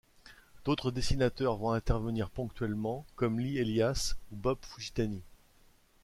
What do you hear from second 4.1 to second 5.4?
ou Bob Fujitani.